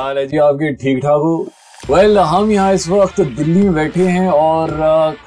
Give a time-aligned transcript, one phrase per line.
[0.00, 1.36] हाल है जी आपके ठीक ठाक हो?
[1.90, 4.70] वेल well, हम यहाँ इस वक्त दिल्ली में बैठे हैं और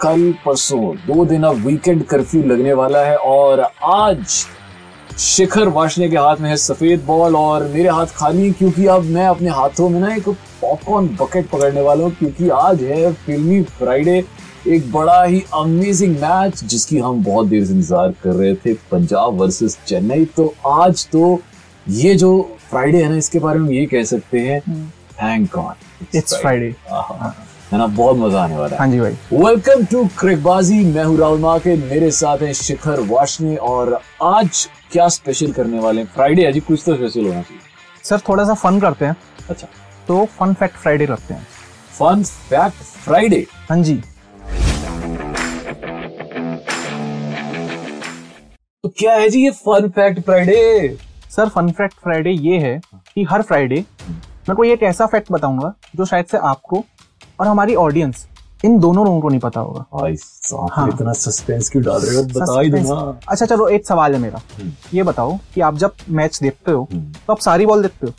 [0.02, 4.26] कल परसों दो दिन अब वीकेंड कर्फ्यू लगने वाला है और आज
[5.20, 9.28] शिखर वाशने के हाथ में है सफ़ेद बॉल और मेरे हाथ खाली क्योंकि अब मैं
[9.28, 10.30] अपने हाथों में ना एक
[10.62, 14.24] पॉपकॉर्न बकेट पकड़ने वाला हूँ क्योंकि आज है फिल्मी फ्राइडे
[14.68, 19.40] एक बड़ा ही अमेजिंग मैच जिसकी हम बहुत देर से इंतज़ार कर रहे थे पंजाब
[19.42, 21.40] वर्सेस चेन्नई। तो आज तो
[21.88, 22.34] ये जो
[22.74, 24.60] फ्राइडे है ना इसके बारे में ये कह सकते हैं
[25.14, 26.68] थैंक गॉड इट्स फ्राइडे
[27.72, 31.18] है ना बहुत मज़ा आने वाला है। हाँ जी भाई। वेलकम टू क्रिकबाजी मैं हूँ
[31.20, 36.08] राहुल माके मेरे साथ हैं शिखर वाशने और आज क्या स्पेशल करने वाले हैं?
[36.16, 37.62] फ्राइडे है जी कुछ तो स्पेशल होना चाहिए।
[38.04, 39.16] सर थोड़ा सा फन करते हैं।
[39.50, 39.68] अच्छा।
[40.08, 41.48] तो फन फैक्ट फ्राइडे रखते हैं।
[42.00, 43.96] फन फैक्ट फ्राइडे हाँ जी।
[48.84, 50.98] तो क्या है जी ये fun fact Friday
[51.36, 52.80] sir fun fact Friday ये है
[53.16, 53.84] कि हर फ्राइडे
[54.50, 56.84] मैं कोई एक ऐसा फैक्ट बताऊँगा जो शायद से आपको
[57.40, 58.28] और हमारी ऑडियंस
[58.66, 59.86] इन दोनों लोगों को नहीं पता होगा।
[60.74, 62.24] हाँ। इतना सस्पेंस क्यों डाल रहे हो?
[62.24, 64.42] बता ही दो Suspense- ना अच्छा चलो एक सवाल है मेरा।
[64.94, 68.14] ये बताओ कि आप जब मैच देखते हो तो आप सारी बॉल देखते हो?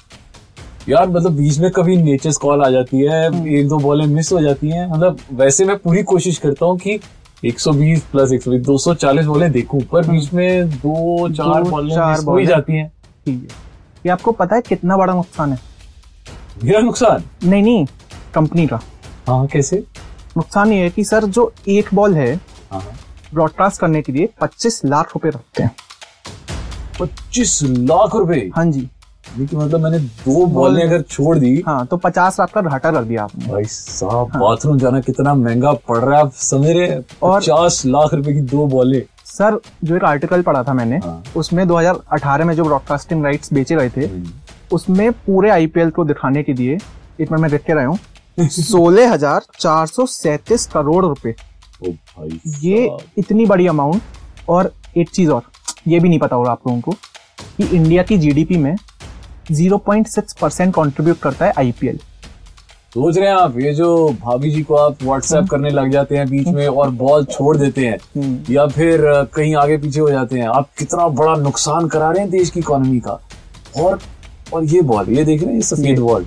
[0.89, 4.33] यार मतलब बीच में कभी नेचर्स कॉल आ जाती है हम्म। एक दो बॉलें मिस
[4.33, 6.99] हो जाती हैं। मतलब वैसे मैं पूरी कोशिश करता हूँ कि
[7.45, 12.37] 120 प्लस 120 240 बॉलें देखूँ पर बीच में दो चार हम्म। बॉलें मिस हो
[12.37, 12.93] ही। जाती हैं।
[13.31, 15.59] है। ये आपको पता है कितना बड़ा नुकसान है?
[16.65, 17.49] मेरा नुकसान?
[17.49, 17.87] नहीं नहीं
[18.35, 18.81] कंपनी का।
[19.29, 19.85] हाँ कैसे?
[20.37, 22.41] नुकसान ये है कि सर जो एक बॉल है
[22.73, 22.87] हाँ।
[23.35, 25.77] ब्रॉडकास्ट करने के लिए 25 लाख रुपए रखते हैं।
[27.01, 28.51] पच्चीस लाख रुपए?
[28.57, 28.91] हाँ जी।
[29.39, 33.05] लेकिन मतलब मैंने दो बॉलें अगर छोड़ दी। हाँ तो 50 लाख का घाटा कर
[33.05, 36.89] दिया आपने। भाई साहब हाँ। बाथरूम जाना कितना महँगा पड़ रहा है आप समझ रहे
[36.89, 37.05] हैं?
[37.23, 39.03] और- पचास लाख रुपए की दो बॉलें।
[39.35, 43.77] सर जो एक आर्टिकल पढ़ा था मैंने हाँ। उसमें 2018 में जो ब्रॉडकास्टिंग राइट्स बेचे
[43.77, 44.09] गए थे
[44.73, 46.79] उसमें पूरे आईपीएल को दिखाने के लिए
[47.21, 47.99] एक मैं देख के रहा हूँ
[48.49, 51.35] सोलह हज़ार चार सौ सैतीस करोड़ रुपए।
[52.59, 55.43] ये इतनी बड़ी अमाउंट और एक चीज़ और
[55.89, 56.93] ये भी नहीं पता होगा आप लोगों को
[57.57, 58.75] कि इंडिया की जीडीपी में
[59.53, 61.99] 0.6 परसेंट कॉन्ट्रीब्यूट करता है आईपीएल
[62.95, 63.87] सोच रहे हैं आप ये जो
[64.21, 67.87] भाभी जी को आप व्हाट्सएप करने लग जाते हैं बीच में और बॉल छोड़ देते
[67.87, 69.01] हैं या फिर
[69.35, 72.61] कहीं आगे पीछे हो जाते हैं आप कितना बड़ा नुकसान करा रहे हैं देश की
[72.61, 73.19] इकोनॉमी का।
[73.79, 73.99] और
[74.53, 76.27] और ये बॉल ये देख रहे हैं ये सफ़ेद बॉल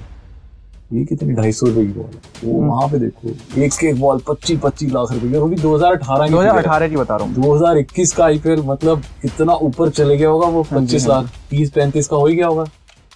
[0.93, 3.99] ये कितनी ढाई सौ रुपए की बॉल है। वो वहाँ पे देखो एक के एक
[3.99, 6.95] बॉल पच्चीस पच्चीस लाख रुपए की वो भी दो हज़ार अठारह दो हज़ार अठारह की
[6.95, 10.63] बता रहा हूँ। दो हज़ार इक्कीस का आईपीएल मतलब कितना ऊपर चले गया होगा वो
[10.71, 12.65] पच्चीस लाख तीस पैंतीस का हो ही गया होगा।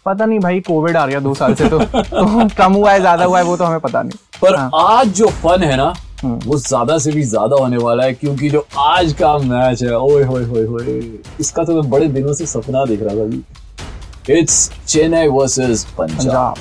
[0.05, 3.25] पता नहीं भाई कोविड आ गया दो साल से तो, तो कम हुआ है ज़्यादा
[3.25, 6.57] हुआ है वो तो हमें पता नहीं। पर हाँ। आज जो फन है ना वो
[6.57, 10.43] ज़्यादा से भी ज़्यादा होने वाला है क्योंकि जो आज का मैच है ओए होए
[10.45, 10.99] होए होए
[11.39, 16.55] इसका तो मैं बड़े दिनों से सपना देख रहा था इट्स चेन्नई वर्सेस पंजाब।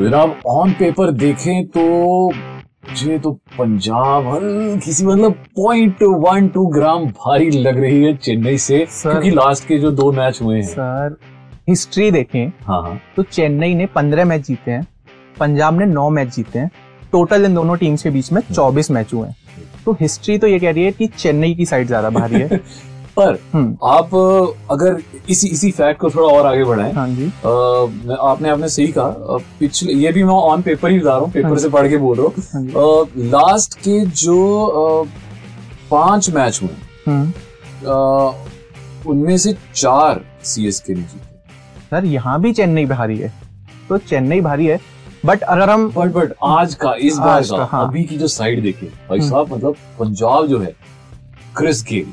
[0.00, 1.82] जनाब ऑन पेपर देखें तो
[2.90, 8.58] मुझे तो पंजाब हल्की सी मतलब पॉइंट वन टू ग्राम भारी लग रही है चेन्नई
[8.58, 11.16] से सर। क्योंकि लास्ट के जो दो मैच हुए हैं। सर
[11.68, 14.86] हिस्ट्री देखें हाँ हाँ। तो चेन्नई ने पंद्रह मैच जीते हैं
[15.40, 16.70] पंजाब ने नौ मैच जीते हैं
[17.12, 19.36] टोटल इन दोनों टीम्स के बीच में चौबीस मैच हुए हैं।
[19.84, 22.48] तो हिस्ट्री तो ये कह रही है कि चेन्नई की साइड ज़्यादा भारी है।
[23.16, 24.14] पर हम्म, आप
[24.70, 25.00] अगर
[25.30, 27.24] इसी इसी फैक्ट को थोड़ा और आगे बढ़ाएँ हाँ जी।
[28.06, 31.30] मैं- आपने आपने सही कहा पिछले ये भी मैं ऑन पेपर ही बता रहा हूँ
[31.32, 35.06] पेपर से पढ़ के बोल रहा हाँ। हूँ लास्ट के जो
[35.90, 36.70] पाँच मैच हुए
[37.06, 37.32] हम्म,
[39.10, 41.28] उनमें से चार सी एस के ने जीते।
[41.90, 43.32] सर यहाँ भी चेन्नई भारी है
[43.88, 44.78] तो चेन्नई भारी है
[45.26, 48.28] बट अगर हम बट बट आज का इस बार का का, हाँ। अभी की जो
[48.28, 50.72] साइड देखे भाई साहब मतलब पंजाब जो है
[51.56, 52.12] क्रिस गेल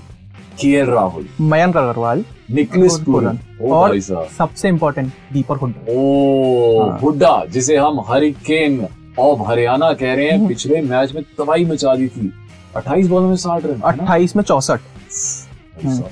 [0.59, 3.39] के राहुल। मयंक अग्रवाल निकलिस पूरन
[3.71, 8.85] और सबसे इम्पोर्टेंट दीपक हुड्डा। ओ हाँ। हुड्डा जिसे हम हरिकेन
[9.19, 12.31] ऑफ़ हरियाणा कह रहे हम्म। हैं पिछले मैच में तबाही मचा दी थी।
[12.75, 13.87] 28 बॉलों में 60 रन है ना?
[13.87, 14.79] अट्ठाईस में चौसठ।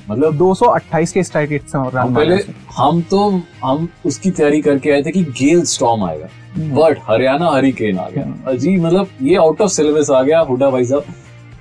[0.09, 2.35] मतलब 228 के स्ट्राइक रेट से रन पहले
[2.77, 3.19] हम तो
[3.63, 6.27] हम उसकी तैयारी करके आए थे कि गेल स्टॉर्म आएगा।
[6.75, 10.85] बट हरियाणा हरिकेन आ गया। अजीब मतलब ये आउट ऑफ़ सिलेबस आ गया हुडा भाई
[10.85, 11.05] साहब।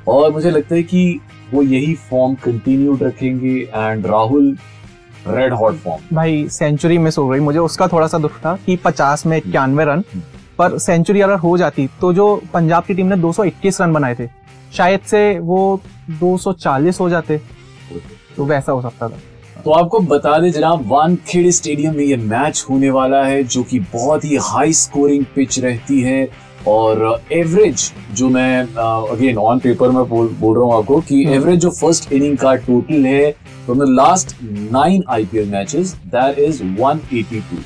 [0.09, 1.21] और मुझे लगता है कि
[1.53, 4.57] वो यही फॉर्म कंटिन्यूड रखेंगे and Rahul
[5.29, 8.77] red hot form भाई सेंचुरी मिस हो गई। मुझे उसका थोड़ा सा दुख था कि
[8.77, 10.05] 50 में इक्यानवे रन
[10.59, 14.29] पर सेंचुरी अगर हो जाती तो जो पंजाब की टीम ने 221 रन बनाए थे
[14.77, 15.81] शायद से वो
[16.23, 17.41] 240 हो जाते
[18.37, 19.19] तो वैसा हो सकता था।
[19.65, 23.79] तो आपको बता दें जनाब वानखेड़े स्टेडियम में ये मैच होने वाला है जो कि
[23.93, 26.25] बहुत ही हाई स्कोरिंग पिच रहती है।
[26.69, 28.63] और एवरेज जो मैं
[29.13, 32.55] अगेन ऑन पेपर में बोल बोल रहा हूँ आपको कि एवरेज जो फ़र्स्ट इनिंग का
[32.55, 33.31] टोटल है
[33.65, 34.37] from the last
[34.73, 37.63] nine IPL matches that is 182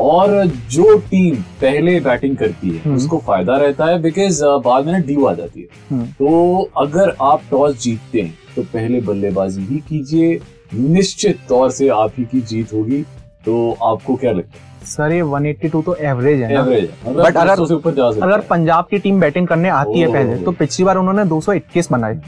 [0.00, 5.24] और जो टीम पहले बैटिंग करती है उसको फ़ायदा रहता है बिकॉज़ बाद में ड्यू
[5.26, 10.38] आ जाती है। हम्म। तो अगर आप टॉस जीतते हैं तो पहले बल्लेबाजी ही कीजिए
[10.74, 13.02] निश्चित तौर से आप ही की जीत होगी।
[13.46, 14.75] तो आपको क्या लगता है?
[14.86, 19.48] सर ये 182 तो एवरेज है एवरेज है। मतलब अगर- अगर पंजाब की टीम बैटिंग
[19.48, 22.20] करने आती है पहले तो पिछली बार उन्होंने 221 बनाए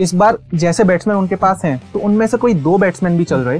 [0.00, 3.40] इस बार जैसे बैट्समैन उनके पास हैं तो उनमें से कोई दो बैट्समैन भी चल
[3.40, 3.58] रहे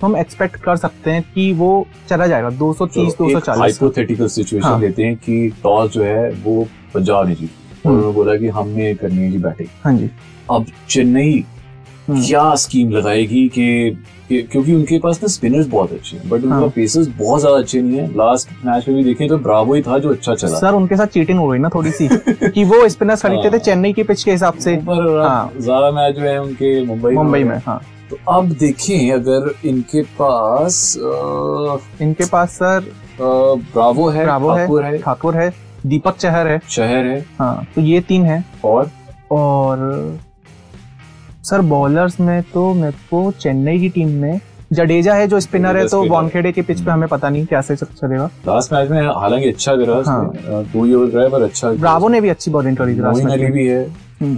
[0.00, 4.80] तो हम एक्सपेक्ट कर सकते हैं कि वो चला जाएगा। 230 240 हाइपोथेटिकल सिचुएशन हाँ।
[4.80, 7.54] लेते हैं कि टॉस जो है वो पंजाब ने जीती।
[7.84, 10.10] हम्म। उन्होंने बोला कि हमने करनी है जी बैटिंग हाँ जी।
[10.50, 11.44] अब चेन्नई।
[12.08, 13.96] क्या स्कीम लगाएगी कि
[14.32, 17.80] क्योंकि उनके पास ना स्पिनर्स बहुत अच्छे हैं बट उनका हाँ। पेसर्स बहुत ज़्यादा अच्छे
[17.82, 20.74] नहीं है। लास्ट मैच में भी देखें तो ब्रावो ही था जो अच्छा चला। सर
[20.74, 22.08] उनके साथ चीटिंग हो गई ना थोड़ी सी
[22.44, 25.90] कि वो स्पिनर्स खरीदते थे हाँ। चेन्नई की पिच के हिसाब से। पर हाँ। ज़्यादा
[25.90, 27.80] मैच जो है उनके मुंबई मुंबई में हाँ।
[28.10, 30.94] तो अब देखें अगर इनके पास
[32.02, 35.52] इनके पास सर ब्रावो है ब्रावो है ठाकुर है। ठाकुर है
[35.86, 38.90] दीपक चहर है। शहर है। हाँ तो ये तीन है। और?
[39.32, 39.78] और
[41.44, 44.40] सर बॉलर्स में तो मेरे को चेन्नई की टीम में
[44.72, 47.76] जडेजा है जो स्पिनर है तो बॉनखेड़े वानखेड़े के पिच पे हमें पता नहीं कैसे
[47.76, 52.08] चलेगा। लास्ट मैच में हालाँकि अच्छा गिरा हाँ। टू ही रहा है पर अच्छा ब्रावो
[52.08, 53.84] ने भी अच्छी बॉलिंग करी थी लास्ट मैच भी है।
[54.20, 54.36] हम्म,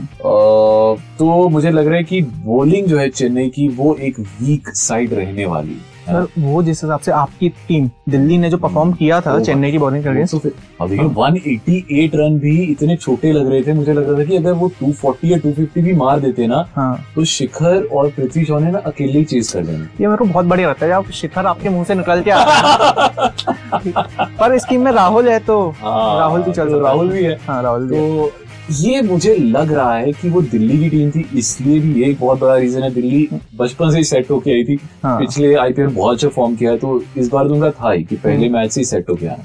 [1.19, 5.14] तो मुझे लग रहा है कि बॉलिंग जो है चेन्नई की वो एक वीक साइड
[5.14, 9.20] रहने वाली। है सर वो जिस हिसाब से आपकी टीम दिल्ली ने जो परफॉर्म किया
[9.20, 13.50] था चेन्नई की बॉलिंग करके तो फिर अब देखिए 188 रन भी इतने छोटे लग
[13.50, 16.47] रहे थे मुझे लग रहा था कि अगर वो 240 या 250 भी मार देते
[16.47, 20.06] ना हाँ। तो शिखर और पृथ्वी शॉ ने ना अकेले ही चेस कर देना। ये
[20.06, 24.25] मेरे को बहुत बढ़िया लगता है जब शिखर आपके मुँह से निकल के आ रहा
[24.41, 27.25] पर इस टीम में राहुल है तो हाँ, राहुल भी चल तो है। राहुल भी
[27.25, 28.31] है। हाँ राहुल भी तो
[28.71, 32.19] ये मुझे लग रहा है कि वो दिल्ली की टीम थी इसलिए भी ये एक
[32.21, 35.89] बहुत बड़ा रीजन है। दिल्ली बचपन से ही सेट होके आई थी। हाँ। पिछले आईपीएल
[35.89, 38.73] बहुत अच्छा फॉर्म किया है तो इस बार तो उनका था ही कि पहले मैच
[38.73, 39.45] से ही सेट होके आना।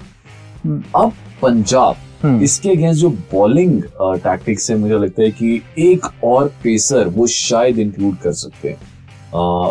[0.64, 6.06] हम्म। अब पंजाब हम्म, इसके अगेंस्ट जो बॉलिंग टैक्टिक्स है मुझे लगता है कि एक
[6.24, 8.78] और पेसर वो शायद इंक्लूड कर सकते हैं।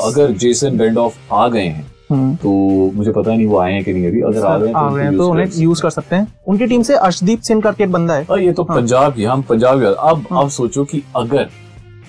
[0.02, 2.50] अगर जेसन बेंडॉफ आ गए हैं हम्म। तो
[2.94, 5.16] मुझे पता नहीं वो आए हैं कि नहीं अभी अगर आ गए हैं आ गए
[5.16, 8.24] तो उन्हें यूज़ कर सकते हैं उनकी टीम से अर्शदीप सिंह करके एक बंदा है
[8.30, 11.48] और ये तो हाँ। पंजाब की हम पंजाब अब हाँ। अब सोचो कि अगर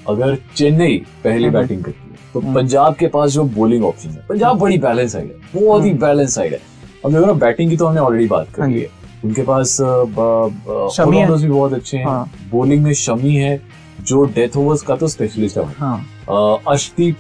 [0.09, 4.09] अगर चेन्नई पहले हम्म। बैटिंग करती है तो हम्म। पंजाब के पास जो बॉलिंग ऑप्शन
[4.09, 6.59] है पंजाब बड़ी बैलेंस साइड है बहुत ही हम्म। बैलेंस साइड है
[7.05, 8.89] अब देखो ना बैटिंग की तो हमने ऑलरेडी बात कर हाँ ली है
[9.25, 13.59] उनके पास भी बहुत अच्छे हैं हाँ। बॉलिंग में शमी है
[14.01, 15.97] जो डेथ ओवर्स का तो स्पेशलिस्ट है हाँ
[16.31, 17.17] अर्शदीप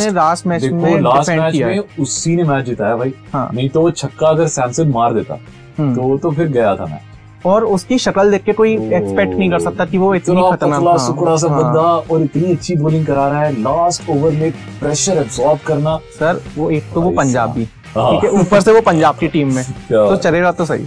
[0.00, 3.68] ने लास्ट मैच में लास्ट मैच किया में उसी ने मैच जिताया भाई। हाँ। नहीं
[3.68, 5.38] तो वो छक्का अगर सैमसन मार देता
[5.78, 9.50] हम्म। तो तो फिर गया था मैच और उसकी शक्ल देख के कोई एक्सपेक्ट नहीं
[9.50, 13.06] कर सकता कि वो इतनी खतरनाक हाँ, सुकड़ा सा हाँ। बंदा और इतनी अच्छी बॉलिंग
[13.06, 17.68] करा रहा है। लास्ट ओवर में प्रेशर एब्सॉर्ब करना। सर वो एक तो वो पंजाबी
[17.96, 19.64] हाँ। ठीक है ऊपर से वो पंजाब की टीम में?
[19.64, 20.86] तो चलेगा तो सही।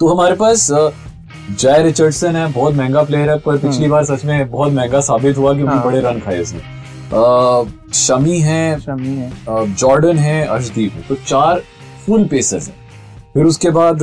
[0.00, 4.50] तो हमारे पास जय रिचर्डसन है बहुत महँगा प्लेयर है। पर पिछली बार सच में
[4.50, 6.75] बहुत महँगा साबित हुआ क्योंकि हाँ। बड़े रन खाए उसने।
[7.06, 9.30] शमी है शमी है।
[9.74, 11.60] जॉर्डन है अर्शदीप है। तो चार
[12.06, 12.74] फुल पेसर्स हैं।
[13.34, 13.98] फिर उसके बाद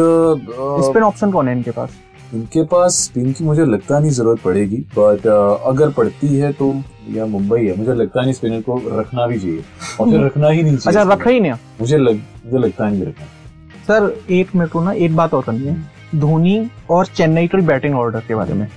[0.86, 1.90] स्पिन ऑप्शन कौन है इनके पास?
[2.34, 5.28] इनके पास स्पिन की मुझे लगता नहीं ज़रूरत पड़ेगी बट
[5.68, 6.74] अगर पड़ती है तो
[7.10, 9.64] या मुंबई है मुझे लगता नहीं स्पिनर को रखना भी चाहिए।
[10.00, 13.04] और फिर रखना ही नहीं चाहिए अच्छा रखा ही नहीं मुझे लग, मुझे लगता नहीं
[13.04, 13.26] रखना।
[13.88, 15.76] सर एक मेरे को ना एक बात और करनी है।
[16.16, 18.68] धोनी और चेन्नई के बैटिंग ऑर्डर के बारे में।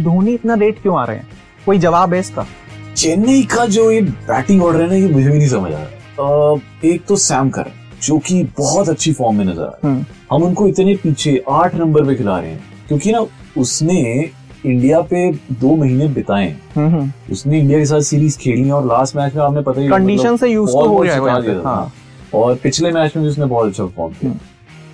[0.00, 1.28] धोनी इतना रेट क्यों आ रहे हैं?
[1.66, 2.46] कोई जवाब है इसका?
[2.96, 6.60] चेन्नई का जो ये बैटिंग ऑर्डर है ना ये मुझे भी नहीं समझ आ रहा।
[6.84, 10.04] एक तो सैम करन जो कि बहुत अच्छी फॉर्म में नज़र आ रहा है। हम्म,
[10.32, 14.30] हम उनको इतने पीछे आठ नंबर पे खिला रहे हैं क्योंकि ना उसने
[14.66, 19.16] इंडिया पे दो महीने बिताए हम्म, हम्म। उसने इंडिया के साथ सीरीज़ खेली और लास्ट
[19.16, 21.92] मैच में आपने पता ही कंडीशन से यूज़ तो हो गया। हाँ
[22.34, 24.32] और पिछले मैच में भी उसने बहुत अच्छा परफॉर्म किया।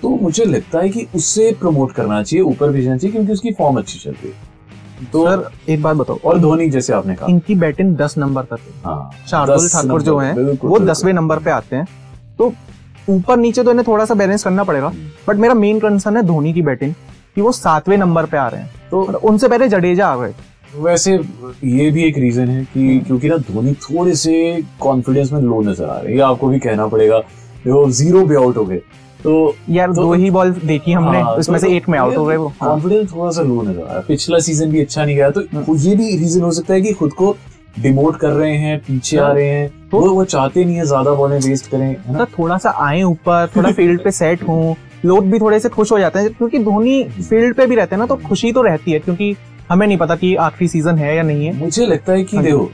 [0.01, 3.77] तो मुझे लगता है कि उससे प्रमोट करना चाहिए ऊपर भेजना चाहिए क्योंकि उसकी फॉर्म
[3.77, 4.48] अच्छी चल रही है।
[5.03, 8.59] तो सर एक बात बताओ। और धोनी जैसे आपने कहा। इनकी बैटिंग दस नंबर तक
[8.59, 11.85] है। हाँ शार्दुल ठाकुर जो हैं वो दसवें नंबर पे आते हैं।
[12.39, 12.53] तो
[13.09, 14.91] ऊपर नीचे तो इन्हें थोड़ा सा बैलेंस करना पड़ेगा।
[15.27, 16.93] बट मेरा मेन कंसर्न है धोनी की बैटिंग
[17.35, 20.33] कि वो सातवें नंबर पे आ रहे हैं। तो उनसे पहले जडेजा आ गए।
[20.75, 25.61] वैसे ये भी एक रीजन है कि क्योंकि ना धोनी थोड़े से कॉन्फिडेंस में लो
[25.61, 28.81] नज़र आ रहे हैं। ये आपको भी कहना पड़ेगा। देखो ज़ीरो पे आउट हो गए।
[29.23, 32.15] तो यार तो- दो ही बॉल देखी हमने हाँ, उसमें तो- से एक में आउट
[32.17, 34.81] हो गए वो। हाँ। कॉन्फिडेंस थोड़ा सा लो नज़र आ रहा है। पिछला सीज़न भी
[34.81, 35.41] अच्छा नहीं गया तो
[35.77, 37.35] ये भी रीजन हो सकता है कि खुद को
[37.79, 41.13] डिमोट कर रहे हैं पीछे आ रहे हैं तो- वो वो चाहते नहीं है ज़्यादा
[41.13, 42.13] बॉलें वेस्ट करें है ना?
[42.13, 44.73] मतलब थोड़ा सा आए ऊपर थोड़ा फ़ील्ड पे सेट हों
[45.05, 47.99] लोग भी थोड़े से खुश हो जाते हैं क्योंकि धोनी फ़ील्ड पे भी रहते हैं
[47.99, 49.35] ना तो खुशी तो रहती है क्योंकि
[49.69, 52.45] हमें नहीं पता कि आखिरी सीज़न है या नहीं है। मुझे लगता है कि हाँ
[52.45, 52.69] देखो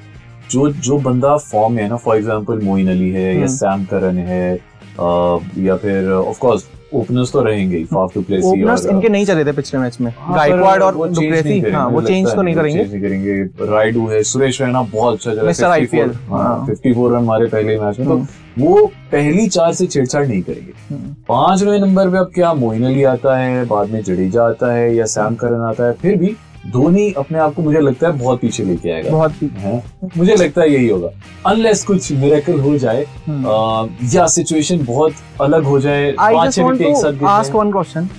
[0.51, 3.83] जो जो बंदा फॉर्म में है ना फॉर एग्जांपल मोइन अली है या हम्म। सैम
[3.85, 4.55] करन है
[4.99, 9.51] या फिर ऑफ़ कोर्स ओपनर्स तो रहेंगे फाफ टू प्लेस ओपनर्स इनके नहीं चले थे
[9.51, 12.79] पिछले मैच में हाँ, गायकवाड़ और वो change डुप्लेसी हाँ वो चेंज तो नहीं करेंगे
[12.79, 15.63] change नहीं करेंगे राइडू है सुरेश रैना बहुत अच्छा चला Mr.
[15.63, 19.73] 54 IPL, हाँ हाँ। 54 रन मारे पहले मैच में तो हम्म। वो पहली चार
[19.73, 23.89] से छेड़छाड़ नहीं करेंगे हम्म। पाँचवें नंबर पे अब क्या मोइन अली आता है बाद
[23.89, 26.35] में जडेजा आता है या सैम करन आता है फिर भी
[26.71, 29.83] धोनी अपने आप को मुझे लगता है बहुत पीछे लेके आएगा। बहुत ही है?
[30.17, 31.09] मुझे लगता है यही होगा।
[31.45, 36.55] अनलेस कुछ मिरेकल हो जाए हम्म। या सिचुएशन बहुत अलग हो जाए आई पाँच जस्ट
[36.55, 38.09] छह वांट विकेट एक साथ ask one question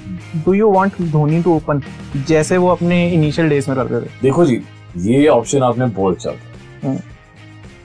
[0.44, 1.82] do you want Dhoni to open
[2.28, 4.60] जैसे वो अपने इनिशियल डेज़ में करते थे। देखो जी
[4.96, 6.34] ये ऑप्शन आपने बहुत चल।
[6.84, 6.98] हम्म।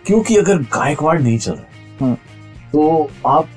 [0.06, 2.16] क्योंकि अगर गायकवाड़ नहीं चल रहा हम्म।
[2.74, 3.48] तो आप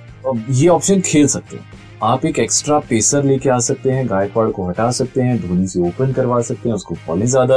[0.51, 1.73] ये ऑप्शन खेल सकते हैं।
[2.05, 5.81] आप एक एक्स्ट्रा पेसर लेके आ सकते हैं गायकवाड़ को हटा सकते हैं धोनी से
[5.89, 7.57] ओपन करवा सकते हैं उसको बॉलें ज़्यादा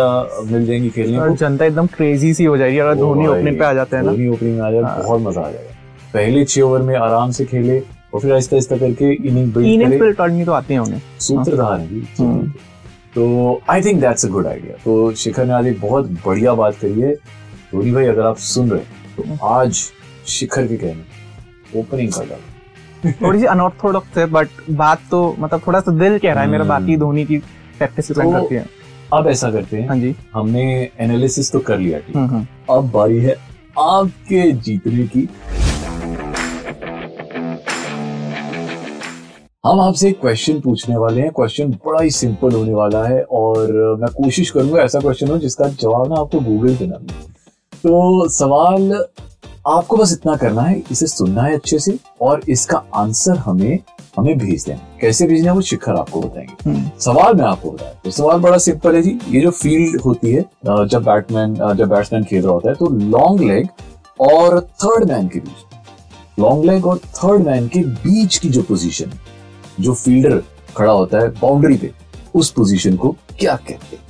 [0.51, 3.65] मिल जाएँगी खेलने और को जनता एकदम क्रेजी सी हो जाएगी अगर धोनी ओपनिंग पे
[3.65, 5.75] आ जाते हैं ना। धोनी ओपनिंग में आ जाए हाँ। बहुत मज़ा आ जाएगा।
[6.13, 10.43] पहले छह ओवर में आराम से खेले और फिर आहिस्ता आहिस्ता करके इनिंग बिल्ड करे।
[10.45, 12.49] तो आती है उन्हें। सूत्रधार है हम्म।
[13.15, 16.75] तो I think that's a good idea तो शिखर ने आज एक बहुत बढ़िया बात
[16.81, 17.13] करी है।
[17.71, 19.89] धोनी भाई अगर आप सुन रहे हैं तो आज
[20.27, 22.55] शिखर के कहने ओपनिंग कर डालो
[23.05, 26.63] थोड़ी सी अनऑर्थोडॉक्स है बट बात तो मतलब थोड़ा सा दिल कह रहा है मेरा
[26.63, 27.37] हम्म। बाकी धोनी की
[27.77, 28.65] प्रैक्टिस तो- करती है।
[29.13, 32.91] अब ऐसा करते हैं हाँ जी। हमने एनालिसिस तो कर लिया ठीक हम्म, हम्म। अब
[32.91, 33.35] बारी है
[33.79, 35.29] आपके जीतने की।
[39.65, 43.71] हम आपसे एक क्वेश्चन पूछने वाले हैं। क्वेश्चन बड़ा ही सिंपल होने वाला है और
[44.01, 47.25] मैं कोशिश करूँगा ऐसा क्वेश्चन हो जिसका जवाब ना आपको गूगल पे ना मिले।
[47.77, 49.05] तो सवाल
[49.67, 53.79] आपको बस इतना करना है इसे सुनना है अच्छे से और इसका आंसर हमें
[54.17, 57.91] हमें भेज देना कैसे भेजना है वो शिखर आपको बताएँगे। हम्म। सवाल मैं आपको बताया।
[58.03, 60.41] तो सवाल बड़ा सिंपल है जी। ये जो फ़ील्ड होती है
[60.87, 63.67] जब बैटमैन जब बैट्समैन खेल रहा होता है तो लॉन्ग लेग
[64.19, 69.11] और थर्ड मैन के बीच। लॉन्ग लेग और थर्ड मैन के बीच की जो पोजीशन
[69.79, 70.41] जो फील्डर
[70.77, 71.91] खड़ा होता है बाउंड्री पे
[72.35, 74.03] उस पोजीशन को क्या कहते हैं?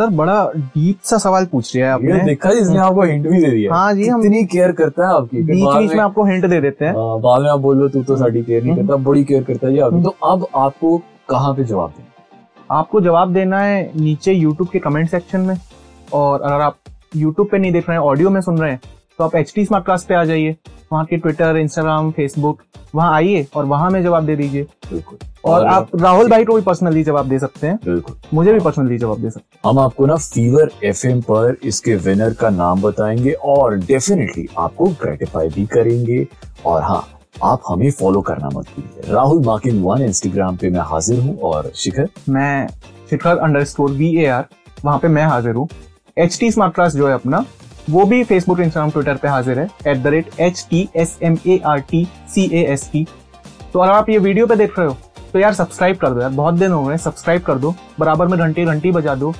[0.00, 3.40] सर बड़ा डीप सा सवाल पूछ लिया है ये आपने। देखा इसने आपको हिंट भी
[3.40, 6.46] दे दिया हाँ। जी, हम- कितनी केयर करता है आपकी बीच बीच में आपको हिंट
[6.46, 8.96] दे देते हैं। हाँ, बाद में आप बोलो तू तो साड़ी केयर नहीं हम्म। करता
[9.08, 10.96] बड़ी केयर करता है जी तो अब आपको
[11.30, 15.56] कहाँ पे जवाब देना आपको जवाब देना है नीचे यूट्यूब के कमेंट सेक्शन में।
[16.12, 16.76] और अगर आप
[17.16, 18.80] यूट्यूब पे नहीं देख रहे हैं ऑडियो में सुन रहे हैं
[19.18, 20.56] तो आप एच टी स्मार्ट क्लास पे आ जाइए।
[20.90, 22.62] वहाँ के ट्विटर इंस्टाग्राम फेसबुक
[22.94, 26.62] वहाँ आइए और वहाँ में जवाब दे दीजिए। बिल्कुल। और आप राहुल भाई को भी
[26.62, 30.06] पर्सनली जवाब दे सकते हैं। बिल्कुल। मुझे भी पर्सनली जवाब दे सकते हैं। हम आपको
[30.06, 36.26] ना फीवर एफएम पर इसके विनर का नाम बताएँगे और डेफिनेटली आपको ग्रेटिफाई भी करेंगे।
[36.66, 37.06] और हाँ
[37.44, 41.70] आप हमें फॉलो करना मत भूलिए। राहुल मार्किन वन इंस्टाग्राम पे मैं हाजिर हूँ और
[41.74, 42.08] शिखर?
[42.28, 42.66] मैं
[43.10, 44.44] Shikhar underscore V A R
[44.84, 45.68] वहाँ पे मैं हाजिर हूँ।
[46.16, 47.44] एच टी स्मार्ट क्लास जो है अपना
[47.90, 51.36] वो भी फेसबुक इंस्टाग्राम ट्विटर पे हाजिर है at the rate H T S M
[51.46, 53.06] A R T C A S T
[53.72, 54.96] तो अगर आप ये वीडियो पे देख रहे हो
[55.32, 58.38] तो यार सब्सक्राइब कर दो यार, बहुत दिन हो गए सब्सक्राइब कर दो, बराबर में
[58.38, 59.32] घंटी घंटी बजा दो।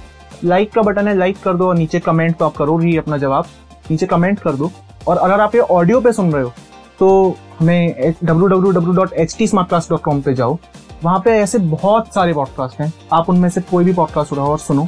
[0.44, 3.16] लाइक का बटन है लाइक कर दो और नीचे कमेंट तो आप करो ही अपना
[3.16, 3.46] जवाब।
[3.90, 4.70] नीचे कमेंट कर दो।
[5.08, 6.52] और अगर आप ये ऑडियो पे सुन रहे हो
[7.00, 10.58] तो हमें W W W dot H T smart class dot com पे जाओ।
[11.04, 14.58] वहाँ पे ऐसे बहुत सारे पॉडकास्ट हैं। आप उनमें से कोई भी पॉडकास्ट उठाओ और
[14.58, 14.86] सुनो।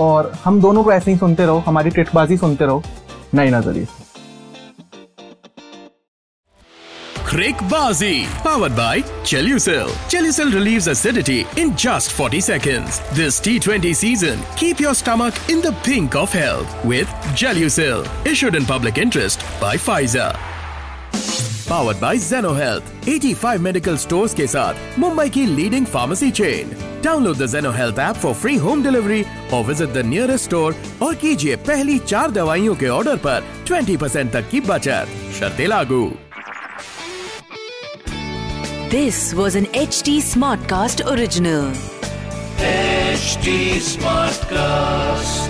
[0.00, 2.82] और हम दोनों को ऐसे ही सुनते रहो हमारी टिटबाजी सुनते रहो
[3.34, 4.06] नई नज़रिए से
[7.28, 9.88] Crickbazi, powered by Chelucil.
[10.08, 13.00] Chelucil relieves acidity in just 40 seconds.
[13.12, 17.06] This T20 season, keep your stomach in the pink of health with
[17.36, 18.08] Gelucil.
[18.24, 20.32] Issued in public interest by Pfizer.
[21.68, 22.90] Powered by Zeno Health.
[23.06, 26.70] 85 medical stores के साथ मुंबई की leading pharmacy chain
[27.04, 31.14] download the Zeno Health app for free home delivery और visit the nearest store और
[31.14, 35.08] कीजिए पहली चार दवाइयों के ऑर्डर पर 20% तक की बचत।
[35.40, 36.12] शर्ते लागू।
[38.90, 40.20] This was an H T
[40.60, 41.72] smartcast original
[43.80, 45.47] smart Smartcast.